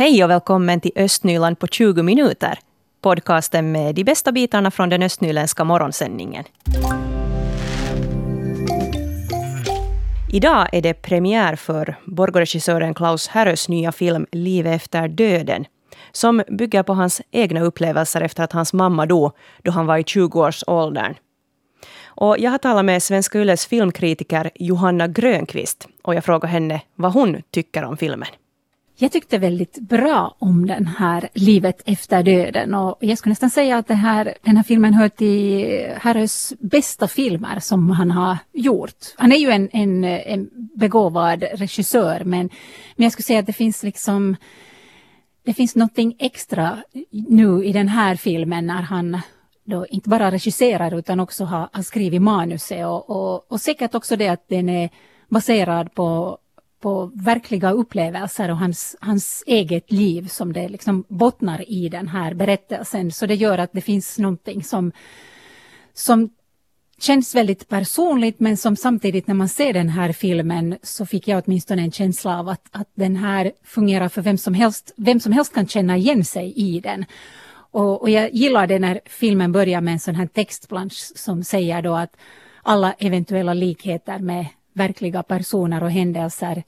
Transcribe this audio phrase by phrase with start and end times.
[0.00, 2.58] Hej och välkommen till Östnyland på 20 minuter.
[3.00, 6.44] Podcasten med de bästa bitarna från den östnyländska morgonsändningen.
[10.32, 15.64] Idag är det premiär för Borgoregissören Klaus Härös nya film Liv efter döden
[16.12, 19.32] som bygger på hans egna upplevelser efter att hans mamma dog
[19.62, 21.14] då han var i 20-årsåldern.
[22.04, 27.12] Och jag har talat med Svenska Yles filmkritiker Johanna Grönqvist och jag frågar henne vad
[27.12, 28.28] hon tycker om filmen.
[29.02, 33.78] Jag tyckte väldigt bra om den här Livet efter döden och jag skulle nästan säga
[33.78, 39.14] att det här, den här filmen hör till Harrys bästa filmer som han har gjort.
[39.16, 42.50] Han är ju en, en, en begåvad regissör men,
[42.96, 44.36] men jag skulle säga att det finns liksom
[45.42, 46.78] det finns någonting extra
[47.10, 49.18] nu i den här filmen när han
[49.64, 54.16] då inte bara regisserar utan också har, har skrivit manuset och, och, och säkert också
[54.16, 54.90] det att den är
[55.28, 56.38] baserad på
[56.80, 62.34] på verkliga upplevelser och hans, hans eget liv som det liksom bottnar i den här
[62.34, 63.12] berättelsen.
[63.12, 64.92] Så det gör att det finns någonting som,
[65.92, 66.30] som
[67.00, 71.42] känns väldigt personligt men som samtidigt när man ser den här filmen så fick jag
[71.46, 74.94] åtminstone en känsla av att, att den här fungerar för vem som helst.
[74.96, 77.04] Vem som helst kan känna igen sig i den.
[77.72, 81.82] Och, och jag gillar det när filmen börjar med en sån här textplansch som säger
[81.82, 82.16] då att
[82.62, 86.62] alla eventuella likheter med verkliga personer och händelser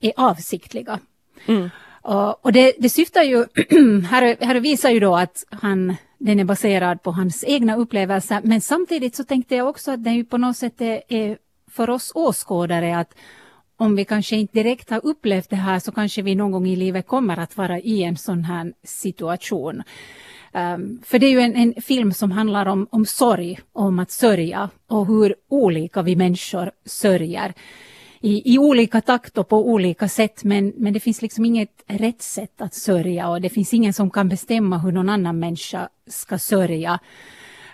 [0.00, 0.98] är avsiktliga.
[1.46, 1.70] Mm.
[2.02, 3.36] Och, och det, det, syftar ju,
[4.10, 8.60] här, här visar ju då att han, den är baserad på hans egna upplevelser men
[8.60, 11.38] samtidigt så tänkte jag också att den ju på något sätt är, är
[11.70, 13.14] för oss åskådare att
[13.76, 16.76] om vi kanske inte direkt har upplevt det här så kanske vi någon gång i
[16.76, 19.82] livet kommer att vara i en sån här situation.
[20.54, 24.10] Um, för det är ju en, en, film som handlar om, om sorg, om att
[24.10, 27.54] sörja och hur olika vi människor sörjer.
[28.20, 32.22] I, i olika takt och på olika sätt men, men det finns liksom inget rätt
[32.22, 36.38] sätt att sörja och det finns ingen som kan bestämma hur någon annan människa ska
[36.38, 36.98] sörja.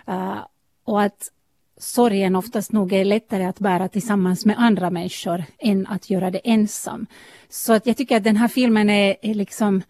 [0.09, 0.39] Uh,
[0.83, 1.31] och att
[1.77, 6.41] sorgen oftast nog är lättare att bära tillsammans med andra människor än att göra det
[6.43, 7.05] ensam.
[7.49, 9.81] Så att jag tycker att den här filmen är, är liksom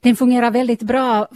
[0.00, 1.28] den fungerar väldigt bra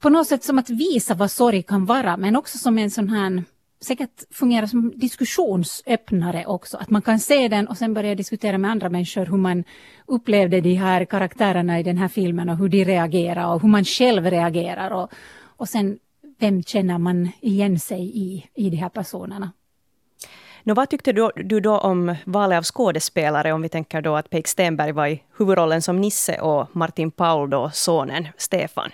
[0.00, 3.08] på något sätt som att visa vad sorg kan vara men också som en sån
[3.08, 3.42] här
[3.80, 6.76] säkert fungera som diskussionsöppnare också.
[6.76, 9.64] Att man kan se den och sen börja diskutera med andra människor hur man
[10.06, 13.84] upplevde de här karaktärerna i den här filmen och hur de reagerar och hur man
[13.84, 15.12] själv reagerar och,
[15.56, 15.98] och sen
[16.38, 19.52] vem känner man igen sig i, i de här personerna.
[20.64, 24.30] Nå, vad tyckte du, du då om valet av skådespelare om vi tänker då att
[24.30, 28.90] Peik Stenberg var i huvudrollen som Nisse och Martin Paul då sonen Stefan?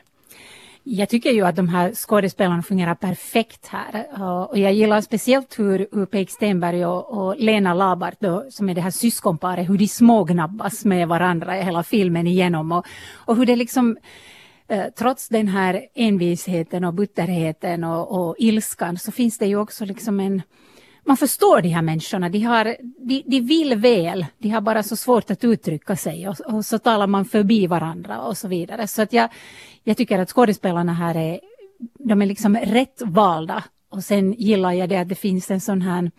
[0.91, 4.07] Jag tycker ju att de här skådespelarna fungerar perfekt här.
[4.15, 8.69] Eh, och jag gillar speciellt hur, hur Peik Stenberg och, och Lena Labart, då, som
[8.69, 12.73] är det här syskonparet, hur de smågnabbas med varandra hela filmen igenom.
[12.73, 13.97] Och, och hur det liksom
[14.69, 19.85] eh, trots den här envisheten och butterheten och, och ilskan så finns det ju också
[19.85, 20.43] liksom en
[21.09, 24.97] man förstår de här människorna, de, har, de, de vill väl, de har bara så
[24.97, 28.87] svårt att uttrycka sig och, och, så talar man förbi varandra och så vidare.
[28.87, 29.31] Så att jag,
[29.85, 31.41] jag tycker att skådespelarna här är,
[31.99, 33.65] de är liksom rätt valda.
[33.91, 36.11] Och sen gillar jag det att det finns en sån här,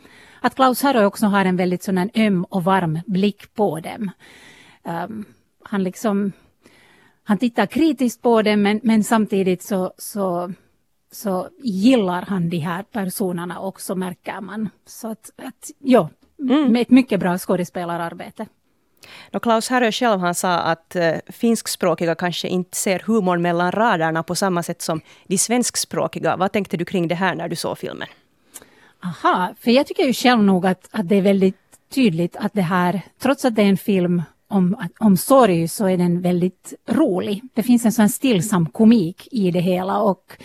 [0.41, 4.11] att Klaus Harry också har en väldigt sån här öm och varm blick på dem.
[4.83, 5.25] Um,
[5.63, 6.31] han liksom,
[7.23, 10.53] han tittar kritiskt på dem men, men samtidigt så, så
[11.11, 14.69] så gillar han de här personerna också märker man.
[14.85, 16.09] Så att, att ja,
[16.39, 16.75] mm.
[16.75, 18.45] ett mycket bra skådespelararbete.
[19.31, 24.23] Då Klaus Härö själv han sa att uh, finskspråkiga kanske inte ser humorn mellan raderna
[24.23, 26.37] på samma sätt som de svenskspråkiga.
[26.37, 28.07] Vad tänkte du kring det här när du såg filmen?
[29.03, 31.55] Aha, för jag tycker ju själv nog att, att det är väldigt
[31.89, 35.97] tydligt att det här, trots att det är en film om, om sorg så är
[35.97, 37.41] den väldigt rolig.
[37.53, 40.37] Det finns en sån stillsam komik i det hela och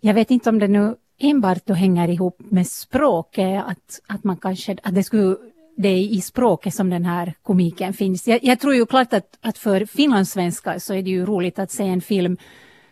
[0.00, 4.36] jag vet inte om det nu enbart då hänger ihop med språket, att, att man
[4.36, 5.36] kanske, att det skulle
[5.76, 8.28] det är i språket som den här komiken finns.
[8.28, 11.70] Jag, jag tror ju klart att, att för finlandssvenskar så är det ju roligt att
[11.70, 12.36] se en film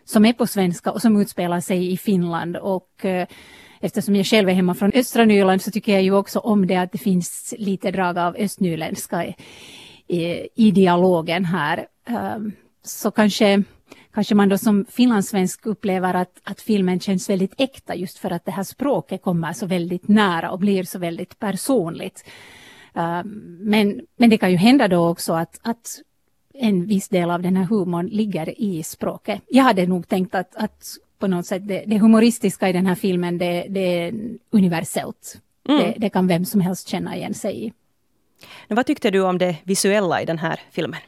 [0.04, 3.26] som är på svenska och som utspelar sig i Finland och eh,
[3.80, 6.76] eftersom jag själv är hemma från östra Nyland så tycker jag ju också om det
[6.76, 9.36] att det finns lite drag av östnyländska i,
[10.06, 11.86] i, i dialogen här.
[12.36, 13.62] Um, så kanske
[14.14, 18.44] kanske man då som finlandssvensk upplever att, att filmen känns väldigt äkta just för att
[18.44, 22.24] det här språket kommer så väldigt nära och blir så väldigt personligt.
[22.96, 23.24] Uh,
[23.60, 26.00] men, men det kan ju hända då också att, att
[26.54, 29.42] en viss del av den här humorn ligger i språket.
[29.48, 30.86] Jag hade nog tänkt att, att
[31.18, 34.14] på något sätt det, det humoristiska i den här filmen det, det är
[34.50, 35.40] universellt.
[35.68, 35.80] Mm.
[35.80, 37.72] Det, det, kan vem som helst känna igen sig i.
[38.68, 41.00] Men vad tyckte du om det visuella i den här filmen?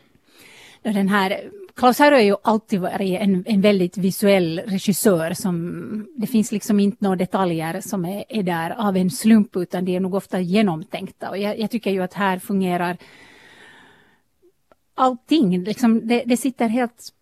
[0.82, 6.26] den här Klaus Härö har ju alltid varit en, en väldigt visuell regissör som det
[6.26, 10.00] finns liksom inte några detaljer som är, är där av en slump utan det är
[10.00, 12.96] nog ofta genomtänkta och jag, jag tycker ju att här fungerar
[14.94, 17.12] allting, liksom det, det sitter helt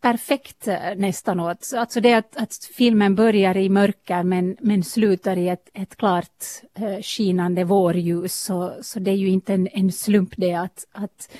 [0.00, 1.72] perfekt eh, nästan åt.
[1.76, 6.44] Alltså det att, att filmen börjar i mörker men, men slutar i ett, ett klart
[6.74, 11.30] eh, skinande vårljus så, så det är ju inte en, en slump det att, att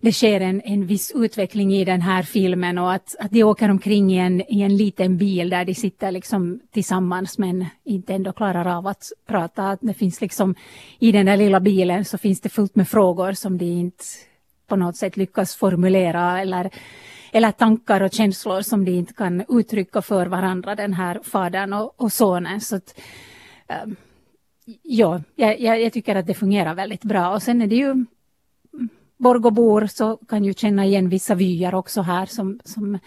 [0.00, 3.70] det sker en, en viss utveckling i den här filmen och att, att de åker
[3.70, 8.32] omkring i en, i en liten bil där de sitter liksom tillsammans men inte ändå
[8.32, 9.70] klarar av att prata.
[9.70, 10.54] Att det finns liksom,
[10.98, 14.04] I den där lilla bilen så finns det fullt med frågor som de inte
[14.66, 16.70] på något sätt lyckas formulera eller,
[17.32, 21.94] eller tankar och känslor som de inte kan uttrycka för varandra, den här fadern och,
[21.96, 22.60] och sonen.
[22.60, 23.00] Så att,
[23.84, 23.96] um,
[24.82, 28.06] ja, jag, jag, tycker att det fungerar väldigt bra och sen är det ju
[29.20, 32.98] Borgobor så kan ju känna igen vissa vyer också här som, som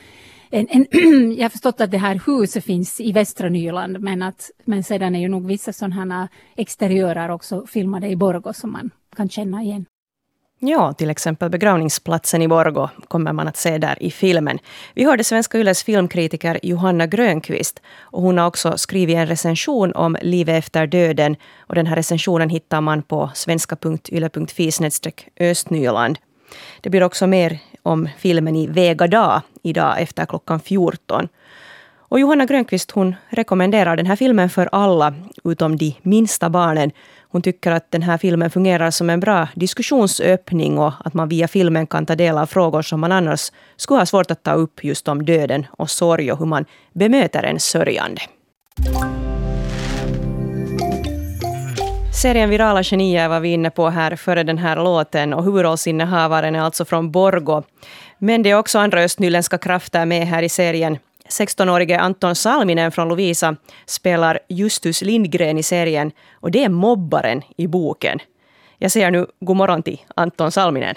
[0.49, 0.85] en, en
[1.37, 5.15] jag har förstått att det här huset finns i västra Nyland men, att, men sedan
[5.15, 9.85] är ju nog vissa sådana exteriörer också filmade i Borgå som man kan känna igen.
[10.65, 14.59] Ja, till exempel begravningsplatsen i Borgå kommer man att se där i filmen.
[14.93, 17.81] Vi hörde Svenska Yles filmkritiker Johanna Grönqvist.
[17.99, 21.35] Och hon har också skrivit en recension om livet efter döden.
[21.59, 24.71] Och den här recensionen hittar man på svenska.yle.fi
[25.39, 26.19] östnyland.
[26.81, 31.27] Det blir också mer om filmen i Vega dag idag efter klockan 14.
[31.97, 35.13] Och Johanna Grönqvist hon rekommenderar den här filmen för alla
[35.43, 36.91] utom de minsta barnen
[37.33, 41.47] hon tycker att den här filmen fungerar som en bra diskussionsöppning och att man via
[41.47, 44.83] filmen kan ta del av frågor som man annars skulle ha svårt att ta upp
[44.83, 48.21] just om döden och sorg och hur man bemöter en sörjande.
[52.21, 56.61] Serien Virala genier var vi inne på här före den här låten och huvudrollsinnehavaren är
[56.61, 57.63] alltså från Borgo.
[58.17, 60.97] Men det är också andra östnyländska krafter med här i serien.
[61.39, 67.67] 16-årige Anton Salminen från Lovisa spelar Justus Lindgren i serien och det är mobbaren i
[67.67, 68.19] boken.
[68.77, 70.95] Jag säger nu god morgon till Anton Salminen.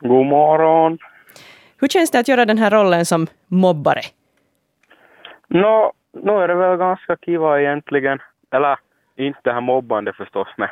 [0.00, 0.98] God morgon.
[1.80, 4.00] Hur känns det att göra den här rollen som mobbare?
[5.48, 8.18] Nå, no, nu är det väl ganska kiva egentligen.
[8.50, 8.78] Eller
[9.16, 10.68] inte det här mobbande förstås, men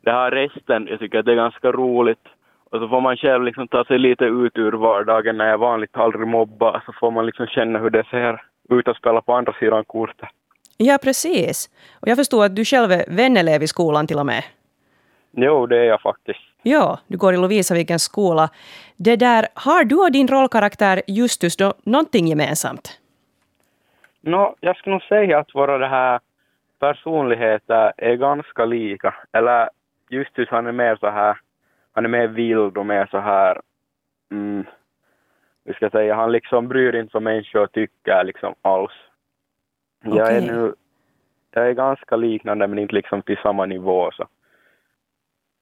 [0.00, 2.28] det här resten, jag tycker att det är ganska roligt.
[2.74, 5.96] Och så får man själv liksom ta sig lite ut ur vardagen när jag vanligt
[5.96, 6.82] aldrig mobbar.
[6.86, 10.28] Så får man liksom känna hur det ser ut att spela på andra sidan kortet.
[10.76, 11.70] Ja, precis.
[12.00, 14.44] Och jag förstår att du själv är vänelev i skolan till och med.
[15.30, 16.40] Jo, det är jag faktiskt.
[16.62, 18.48] Ja, du går i Lovisavikens skola.
[18.96, 23.00] Det där, har du och din rollkaraktär Justus då någonting gemensamt?
[24.20, 26.20] Nå, jag skulle nog säga att våra det här
[26.78, 29.14] personligheter är ganska lika.
[29.32, 29.68] Eller
[30.10, 31.36] Justus han är mer så här
[31.94, 33.60] han är mer vild och mer så här,
[34.30, 34.64] mm,
[35.64, 38.92] vi ska säga, han liksom bryr inte vad människor tycker liksom alls.
[40.04, 40.18] Okay.
[40.18, 40.74] Jag är nu,
[41.50, 44.28] jag är ganska liknande men inte liksom till samma nivå så.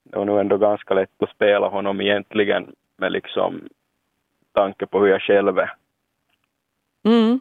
[0.03, 3.69] Det var nog ändå ganska lätt att spela honom egentligen med liksom
[4.51, 5.73] tanke på hur jag själv är.
[7.05, 7.39] Mm.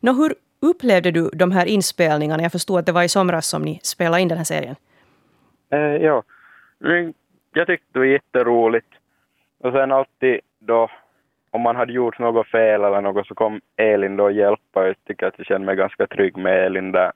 [0.00, 2.42] Nå, hur upplevde du de här inspelningarna?
[2.42, 4.76] Jag förstod att det var i somras som ni spelade in den här serien.
[5.70, 6.22] Eh, ja,
[7.52, 8.88] jag tyckte det var jätteroligt.
[9.58, 10.90] Och sen alltid då,
[11.50, 14.86] om man hade gjort något fel eller något så kom Elin då och hjälpa.
[14.86, 17.12] Jag tycker att jag kände mig ganska trygg med Elin där.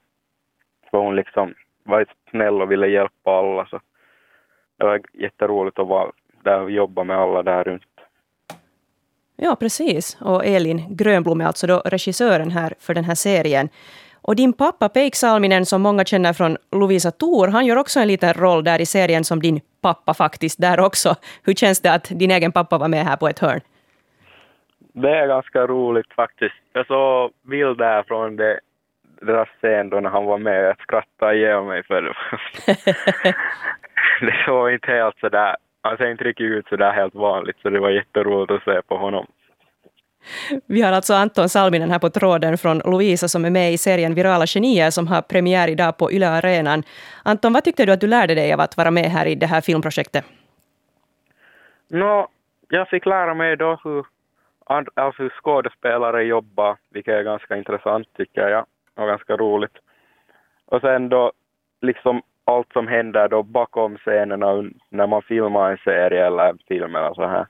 [0.90, 3.66] För hon liksom var snäll och ville hjälpa alla.
[3.66, 3.80] Så
[4.76, 6.12] det var jätteroligt att vara
[6.42, 7.82] där och jobba med alla där runt.
[9.36, 10.16] Ja, precis.
[10.20, 13.68] Och Elin Grönblom är alltså då regissören här för den här serien.
[14.26, 18.08] Och din pappa Peik Salminen, som många känner från Lovisa Thor, han gör också en
[18.08, 21.14] liten roll där i serien som din pappa faktiskt där också.
[21.46, 23.60] Hur känns det att din egen pappa var med här på ett hörn?
[24.92, 26.54] Det är ganska roligt faktiskt.
[26.72, 28.60] Jag såg bilder från det,
[29.20, 30.64] deras scen då när han var med.
[30.64, 32.14] Jag skrattade ihjäl mig för det.
[34.26, 37.70] det såg inte helt sådär, alltså han ser inte riktigt ut sådär helt vanligt så
[37.70, 39.26] det var jätteroligt att se på honom.
[40.66, 44.14] Vi har alltså Anton Salminen här på tråden från Lovisa som är med i serien
[44.14, 46.82] Virala genier som har premiär idag på Yle Arenan.
[47.22, 49.46] Anton, vad tyckte du att du lärde dig av att vara med här i det
[49.46, 50.24] här filmprojektet?
[51.90, 52.28] No,
[52.68, 54.06] jag fick lära mig då hur,
[54.66, 59.78] alltså hur skådespelare jobbar, vilket är ganska intressant tycker jag och ganska roligt.
[60.66, 61.32] Och sen då
[61.80, 66.96] liksom allt som händer då bakom scenerna när man filmar en serie eller en film
[66.96, 67.46] eller så här,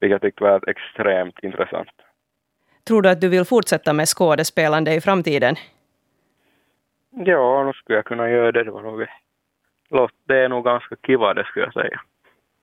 [0.00, 1.88] vilket jag tyckte var extremt intressant.
[2.84, 5.56] Tror du att du vill fortsätta med skådespelande i framtiden?
[7.10, 8.64] Ja, nu skulle jag kunna göra det.
[8.64, 9.06] Det, var nog,
[10.28, 12.00] det är nog ganska kiva det skulle jag säga.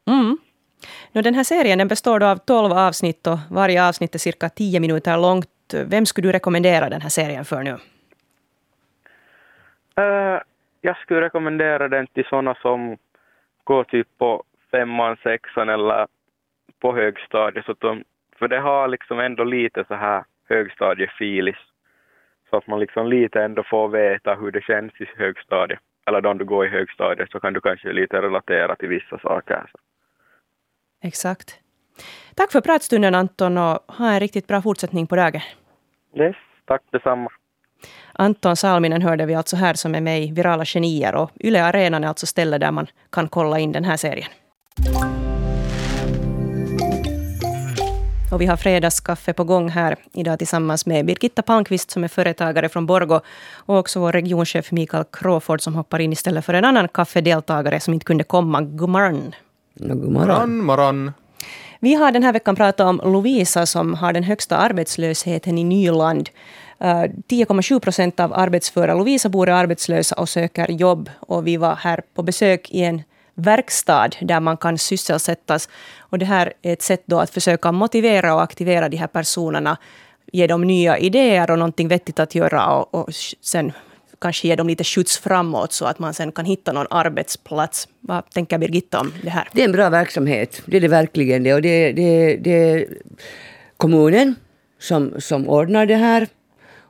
[0.07, 0.37] Mm.
[1.11, 4.79] Nu, den här serien den består av 12 avsnitt och varje avsnitt är cirka 10
[4.79, 5.73] minuter långt.
[5.85, 7.77] Vem skulle du rekommendera den här serien för nu?
[9.99, 10.41] Uh,
[10.81, 12.97] jag skulle rekommendera den till sådana som
[13.63, 16.07] går typ på femman, sexan eller
[16.79, 17.65] på högstadiet.
[17.65, 18.03] Så de,
[18.39, 21.55] för det har liksom ändå lite så här högstadiefilis.
[22.49, 25.79] Så att man liksom lite ändå får veta hur det känns i högstadiet.
[26.07, 29.71] Eller då du går i högstadiet så kan du kanske lite relatera till vissa saker.
[31.03, 31.59] Exakt.
[32.35, 35.41] Tack för pratstunden Anton och ha en riktigt bra fortsättning på dagen.
[36.15, 37.29] Yes, tack detsamma.
[38.13, 42.03] Anton Salminen hörde vi alltså här som är med i Virala Genier och Yle Arenan
[42.03, 44.29] är alltså stället där man kan kolla in den här serien.
[48.31, 52.69] Och vi har fredagskaffe på gång här idag tillsammans med Birgitta Palmqvist som är företagare
[52.69, 53.19] från Borgo
[53.55, 57.93] och också vår regionchef Mikael Crawford som hoppar in istället för en annan kaffedeltagare som
[57.93, 58.61] inte kunde komma.
[58.61, 59.35] God morgon.
[59.75, 60.57] God morgon.
[60.57, 61.11] morgon.
[61.79, 66.29] Vi har den här veckan pratat om Lovisa som har den högsta arbetslösheten i Nyland.
[66.79, 71.09] 10,7 eh, procent av arbetsföra Lovisa-bor är arbetslösa och söker jobb.
[71.19, 73.03] Och vi var här på besök i en
[73.37, 75.69] verkstad där man kan sysselsättas.
[75.99, 79.77] Och det här är ett sätt då att försöka motivera och aktivera de här personerna,
[80.31, 83.71] ge dem nya idéer och någonting vettigt att göra och, och sen
[84.21, 87.87] kanske ge dem lite skjuts framåt så att man sen kan hitta någon arbetsplats.
[87.99, 89.47] Vad tänker Birgitta om det här?
[89.53, 91.43] Det är en bra verksamhet, det är det verkligen.
[91.43, 92.87] Det, och det, det, det är
[93.77, 94.35] kommunen
[94.79, 96.27] som, som ordnar det här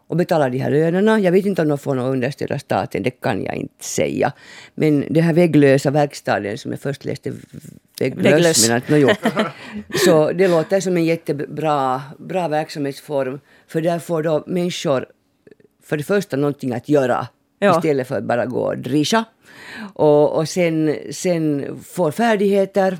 [0.07, 1.19] och betalar de här lönerna.
[1.19, 4.33] Jag vet inte om de får något understöd av staten, det kan jag inte säga.
[4.75, 7.33] Men det här vägglösa verkstaden som jag först läste
[7.99, 8.67] vägglös, vägglös.
[8.67, 9.09] men att, no,
[10.05, 13.39] Så det låter som en jättebra bra verksamhetsform.
[13.67, 15.05] För där får då människor
[15.83, 17.27] för det första någonting att göra
[17.59, 17.77] ja.
[17.77, 19.25] istället för att bara gå och drischa.
[19.93, 22.97] Och, och sen, sen får färdigheter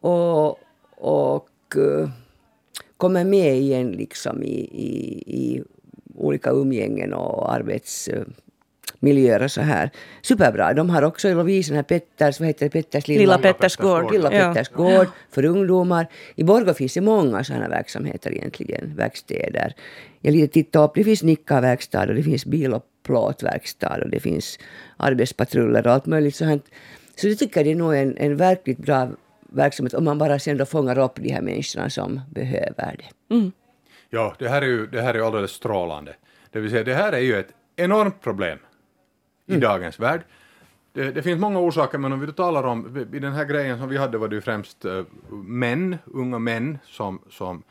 [0.00, 0.58] och,
[0.96, 2.08] och uh,
[2.96, 5.62] kommer med igen liksom i, i, i
[6.16, 9.90] olika umgängen och arbetsmiljöer och så här.
[10.22, 10.72] Superbra.
[10.74, 14.12] De har också i Lovisen här Petters, vad heter det, Petters lilla, lilla Petters gård.
[14.12, 14.76] Lilla Petters ja.
[14.76, 16.06] gård för ungdomar.
[16.34, 19.74] I Borgå finns det många sådana verksamheter egentligen, verkstäder.
[20.20, 24.20] Jag lite tittade upp, det finns nickarverkstad och det finns bil och plåtverkstad och det
[24.20, 24.58] finns
[24.96, 26.64] arbetspatruller och allt möjligt sånt.
[27.16, 29.08] Så det tycker jag det är nog en, en verkligt bra
[29.54, 33.34] verksamhet om man bara sen då fångar upp de här människorna som behöver det.
[33.34, 33.52] Mm.
[34.10, 36.14] Ja, det här är ju det här är alldeles strålande.
[36.50, 38.58] Det vill säga, det här är ju ett enormt problem
[39.46, 39.60] i mm.
[39.60, 40.20] dagens värld.
[40.92, 43.78] Det, det, finns många orsaker, men om vi då talar om, i den här grejen
[43.78, 47.62] som vi hade var det ju främst uh, män, unga män som, som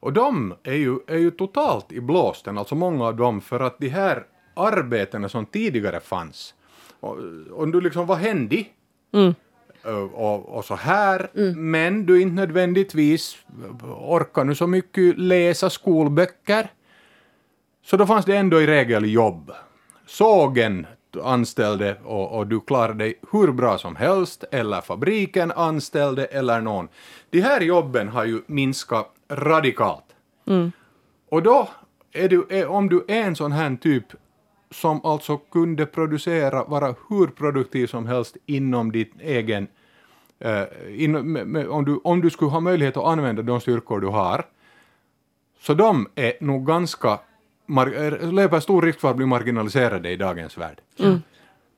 [0.00, 3.78] och de är ju, är ju totalt i blåsten, alltså många av dem, för att
[3.78, 6.54] de här arbetena som tidigare fanns,
[7.00, 7.18] och,
[7.50, 8.64] och du liksom, vad hände?
[9.12, 9.34] Mm.
[9.84, 11.70] Och, och, så här, mm.
[11.70, 13.36] men du inte nödvändigtvis
[13.82, 16.70] orkar nu så mycket läsa skolböcker.
[17.84, 19.52] Så då fanns det ändå i regel jobb.
[20.06, 20.86] Sågen
[21.22, 26.88] anställde och, och, du klarade dig hur bra som helst, eller fabriken anställde eller någon.
[27.30, 30.04] De här jobben har ju minskat radikalt.
[30.46, 30.72] Mm.
[31.28, 31.68] Och då,
[32.12, 34.04] är du, är, om du är en sån här typ
[34.72, 39.66] som alltså kunde producera, vara hur produktiv som helst inom ditt egen...
[40.38, 44.06] Eh, in, med, om, du, om du skulle ha möjlighet att använda de styrkor du
[44.06, 44.44] har,
[45.60, 47.18] så de är nog ganska...
[47.66, 47.86] Mar,
[48.32, 50.80] löper stor risk för att bli marginaliserade i dagens värld.
[50.98, 51.22] Mm.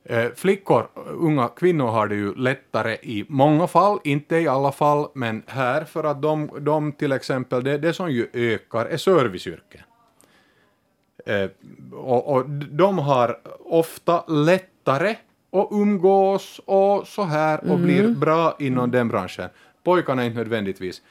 [0.09, 5.07] Eh, flickor, unga kvinnor har det ju lättare i många fall, inte i alla fall,
[5.13, 9.81] men här för att de, de till exempel, det, det som ju ökar är serviceyrken.
[11.25, 11.49] Eh,
[11.91, 15.15] och, och de har ofta lättare
[15.51, 17.81] att umgås och så här och mm.
[17.81, 19.49] blir bra inom den branschen.
[19.83, 21.01] Pojkarna inte nödvändigtvis.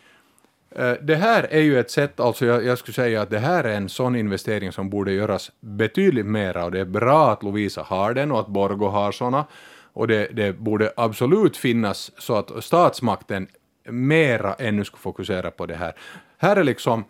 [0.70, 3.64] Eh, det här är ju ett sätt, alltså jag, jag, skulle säga att det här
[3.64, 7.82] är en sån investering som borde göras betydligt mera och det är bra att Lovisa
[7.82, 9.44] har den och att Borgo har såna
[9.92, 13.46] och det, det borde absolut finnas så att statsmakten
[13.88, 15.94] mera ännu skulle fokusera på det här.
[16.38, 17.04] Här är liksom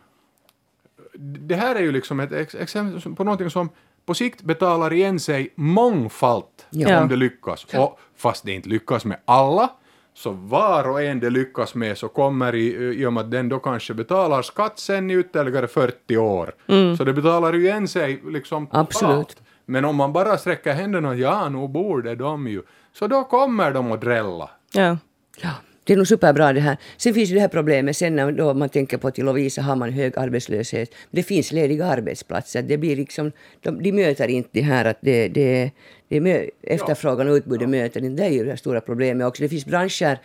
[1.18, 3.68] det här är ju liksom ett exempel på någonting som
[4.06, 7.02] på sikt betalar igen sig mångfalt ja.
[7.02, 7.64] om det lyckas.
[7.64, 9.70] Och fast det inte lyckas med alla,
[10.14, 13.48] så var och en det lyckas med så kommer i, i och med att den
[13.48, 16.54] då kanske betalar skatt sen i ytterligare 40 år.
[16.66, 16.96] Mm.
[16.96, 19.36] Så det betalar ju igen sig liksom Absolut.
[19.66, 23.92] Men om man bara sträcker händerna, ja, nu borde de ju, så då kommer de
[23.92, 24.50] att drälla.
[24.72, 24.98] Ja.
[25.40, 25.50] Ja.
[25.84, 26.76] Det är nog superbra det här.
[26.96, 29.76] Sen finns ju det här problemet sen när då man tänker på till Lovisa har
[29.76, 30.94] man hög arbetslöshet.
[31.10, 32.62] Det finns lediga arbetsplatser.
[32.62, 35.70] Det blir liksom, de, de möter inte det här att det, det,
[36.08, 38.22] det mö, efterfrågan och utbudet möter inte.
[38.22, 39.42] Det är ju det stora problemet också.
[39.42, 40.18] Det finns branscher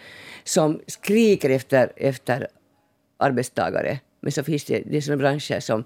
[0.43, 2.47] som skriker efter, efter
[3.17, 3.99] arbetstagare.
[4.21, 5.83] Men så finns det, det är sådana branscher som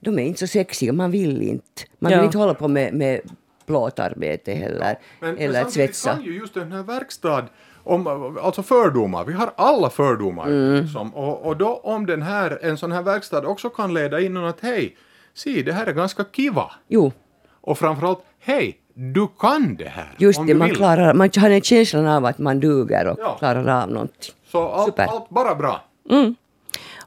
[0.00, 1.82] de är inte så sexiga, man vill inte.
[1.98, 2.24] Man vill Ja.
[2.24, 3.20] inte hålla på med, med
[3.66, 6.14] plåtarbete heller, Men, eller men att svetsa.
[6.14, 7.48] kan ju just den här verkstad,
[7.86, 10.46] om, alltså fördomar, vi har alla fördomar.
[10.46, 10.82] Mm.
[10.84, 14.34] Liksom, och, och då om den här, en sån här verkstad också kan leda in
[14.34, 14.96] någon att hej,
[15.34, 16.70] se det här är ganska kiva.
[16.88, 17.12] Jo,
[17.60, 20.14] Och framförallt, hej, du kan det här.
[20.18, 20.76] just det, man, vill.
[20.76, 23.36] klarar, man har en känslan av att man duger och Ja.
[23.38, 24.32] klarar av någonting.
[24.52, 25.80] Så allt, allt bara bra.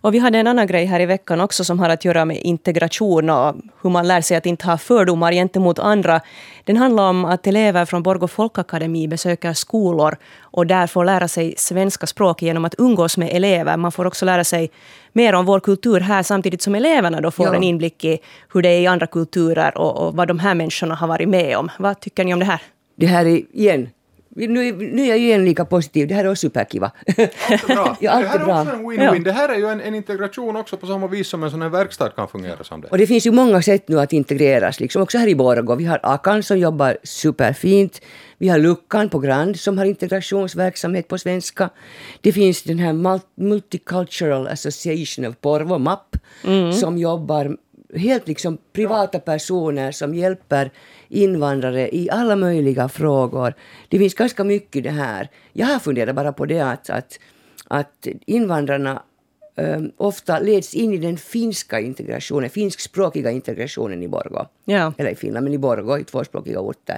[0.01, 2.37] Och vi hade en annan grej här i veckan också som har att göra med
[2.37, 6.21] integration och hur man lär sig att inte ha fördomar gentemot andra.
[6.63, 11.53] Den handlar om att elever från Borgå folkakademi besöker skolor och där får lära sig
[11.57, 13.77] svenska språk genom att umgås med elever.
[13.77, 14.69] Man får också lära sig
[15.13, 17.55] mer om vår kultur här samtidigt som eleverna då får Ja.
[17.55, 18.19] en inblick i
[18.53, 21.57] hur det är i andra kulturer och, och vad de här människorna har varit med
[21.57, 21.71] om.
[21.79, 22.61] Vad tycker ni om det här?
[22.95, 23.89] Det här är igen,
[24.47, 26.91] nu, är- nu är jag igen lika positiv, det här är också superkiva.
[27.07, 27.19] Allt
[27.69, 27.97] är bra.
[28.01, 28.61] Ja, allt det här är bra.
[28.61, 29.03] också en win-win.
[29.15, 29.19] Ja.
[29.23, 31.69] Det här är ju en, en integration också på samma vis som en sån här
[31.69, 32.87] verkstad kan fungera som det.
[32.87, 35.75] Och det finns ju många sätt nu att integreras, liksom också här i Borgå.
[35.75, 38.01] Vi har Akan som jobbar superfint.
[38.37, 41.69] Vi har Luckan på Grand som har integrationsverksamhet på svenska.
[42.21, 46.15] Det finns den här Mul- Multicultural Association of Porvo, MAP,
[46.79, 47.57] som jobbar
[47.95, 50.71] helt liksom privata personer som hjälper
[51.09, 53.53] invandrare i alla möjliga frågor.
[53.87, 55.29] Det finns ganska mycket det här.
[55.53, 57.19] Jag har funderat bara på det att, att,
[57.67, 59.03] att invandrarna
[59.55, 64.47] um, ofta leds in i den finska integrationen, finskspråkiga integrationen i Borgå.
[64.65, 64.93] Ja.
[64.97, 66.97] Eller i Finland, men i Borgå, i tvåspråkiga orter.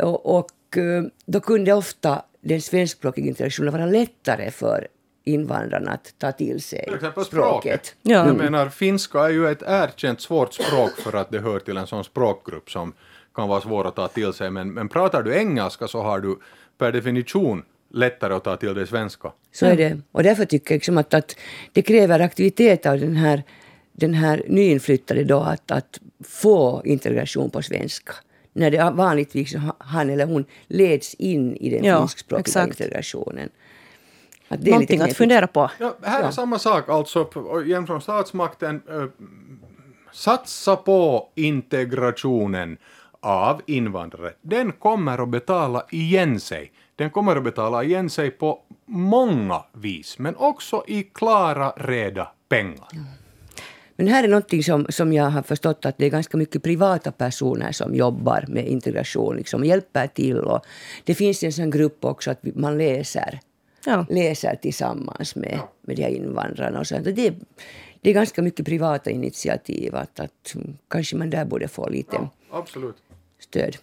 [0.00, 4.88] Och, och eh, då kunde ofta den svenskspråkiga integrationen vara lättare för
[5.24, 7.94] invandrarna att ta till sig Till exempel språket.
[8.02, 8.26] Ja.
[8.26, 11.86] Jag menar, finska är ju ett erkänt svårt språk för att det hör till en
[11.86, 12.92] sån språkgrupp som
[13.34, 14.50] kan vara svår att ta till sig.
[14.50, 16.38] Men, men pratar du engelska så har du
[16.78, 17.62] per definition
[17.94, 19.32] lättare att ta till dig svenska.
[19.52, 20.00] Så är det.
[20.12, 21.36] Och därför tycker jag liksom att, att
[21.72, 23.42] det kräver aktivitet av den här,
[23.92, 28.12] den här nyinflyttade då att, att få integration på svenska.
[28.52, 32.80] När det vanligtvis han eller hon leds in i den Ja, finskspråkiga exakt.
[32.80, 33.48] integrationen.
[34.48, 35.70] Att det Någonting att fundera på.
[35.78, 37.28] Ja, här är samma sak alltså,
[37.64, 38.82] igen från statsmakten.
[38.88, 39.04] eh,
[40.12, 42.76] satsa på integrationen
[43.22, 44.32] av invandrare.
[44.42, 46.72] Den kommer att betala igen sig.
[46.96, 52.88] Den kommer att betala igen sig på många vis, men också i klara, reda pengar.
[53.96, 57.12] Men här är någonting som, som jag har förstått att det är ganska mycket privata
[57.12, 60.38] personer som jobbar med integration, liksom hjälper till.
[60.38, 60.60] Och
[61.04, 63.40] det finns en sån grupp också att man läser,
[63.86, 64.06] Ja.
[64.10, 66.80] läser tillsammans med, med de här invandrarna.
[66.80, 67.06] Och sånt.
[67.06, 67.34] Och det, är-
[68.00, 72.28] det är ganska mycket privata initiativ, att, att mm, kanske man där borde få lite
[72.50, 72.96] Absolut
[73.52, 73.76] stöd.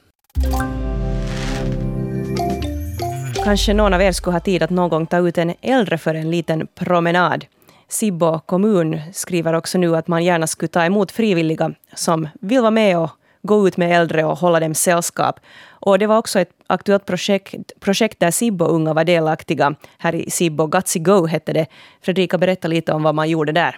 [3.44, 6.16] Kanske någon av er skulle ha tid att någon gång ta ut en äldre för
[6.16, 7.46] en liten promenad.
[7.88, 12.72] Sibbo kommun skriver också nu att man gärna skulle ta emot frivilliga som vill vara
[12.72, 13.10] med och
[13.42, 15.40] gå ut med äldre och hålla dem sällskap.
[15.80, 19.76] Och det var också ett aktuellt projekt, projekt där Sibbo unga var delaktiga.
[19.98, 21.66] Här i Sibbo, Gutsy Go hette det.
[22.02, 23.78] Fredrika, berätta lite om vad man gjorde där.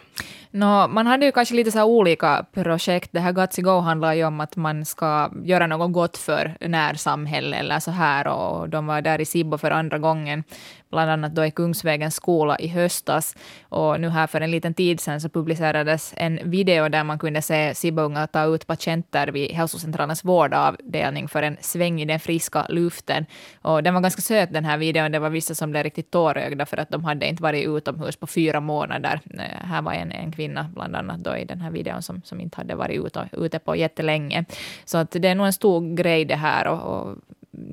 [0.54, 3.10] No, man hade ju kanske lite så här olika projekt.
[3.12, 7.58] Det här Gutsy Go handlar ju om att man ska göra något gott för närsamhälle
[7.58, 10.44] eller så här och de var där i Sibbo för andra gången,
[10.90, 13.36] bland annat då i Kungsvägens skola i höstas.
[13.70, 17.42] Och nu här för en liten tid sedan så publicerades en video där man kunde
[17.42, 22.66] se Sibbo Unga ta ut patienter vid hälsocentralens vårdavdelning för en sväng i den friska
[22.70, 23.26] luften.
[23.62, 25.12] Och den var ganska söt den här videon.
[25.12, 28.28] Det var vissa som blev riktigt tårögda för att de hade inte varit utomhus på
[28.28, 29.20] fyra månader.
[29.34, 32.42] Eh, här var en, en kvinna bland annat då i den här videon som, som
[32.42, 34.46] inte hade varit ute, ute på jättelänge.
[34.86, 36.68] Så att det är nog en stor grej det här.
[36.68, 37.18] Och, och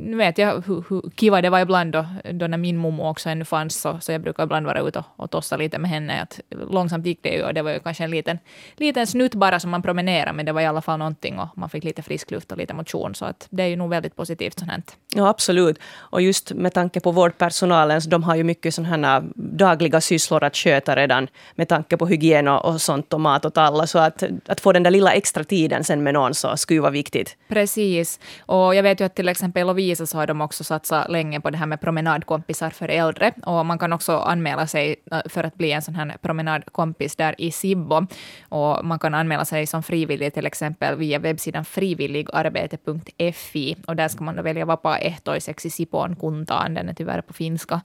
[0.00, 3.28] nu vet jag hur, hur kiva det var ibland då, då när min mommo också
[3.28, 6.22] ännu fanns, så, så jag brukar ibland vara ute och, och tossa lite med henne.
[6.22, 8.38] Att långsamt gick det ju och det var ju kanske en liten,
[8.76, 11.68] liten snutt bara som man promenerade, men det var i alla fall någonting och man
[11.68, 14.58] fick lite frisk luft och lite motion, så att det är ju nog väldigt positivt
[14.58, 14.82] sånt här.
[15.14, 15.78] Ja, absolut.
[15.96, 20.44] Och just med tanke på vårdpersonalen, så de har ju mycket sådana här dagliga sysslor
[20.44, 23.86] att sköta redan med tanke på hygien och, och sånt och mat åt alla.
[23.86, 26.80] Så att, att få den där lilla extra tiden sen med någon så skulle ju
[26.80, 27.36] vara viktigt.
[27.48, 28.20] Precis.
[28.46, 31.40] Och jag vet ju att till exempel Lovisa Visa så har de också satsat länge
[31.40, 33.32] på det här med promenadkompisar för äldre.
[33.42, 37.34] Och man kan också anmäla sig äh, för att bli en sån här promenadkompis där
[37.38, 38.06] i Sibbo.
[38.48, 43.76] Och man kan anmäla sig som frivillig till exempel via webbsidan frivilligarbete.fi.
[43.86, 47.80] Och där ska man då välja vapaaehtoiseksi Sipon kuntaan, den är tyvärr på finska.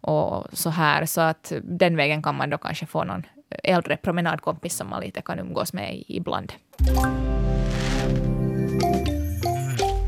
[0.00, 3.22] Och så här, så att den vägen kan man då kanske få någon
[3.62, 6.52] äldre promenadkompis som man lite kan umgås med ibland.